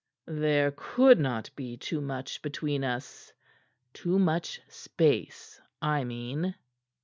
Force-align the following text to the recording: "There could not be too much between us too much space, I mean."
"There 0.25 0.73
could 0.75 1.19
not 1.19 1.51
be 1.55 1.77
too 1.77 2.01
much 2.01 2.41
between 2.41 2.83
us 2.83 3.31
too 3.93 4.17
much 4.17 4.59
space, 4.67 5.61
I 5.79 6.05
mean." 6.05 6.55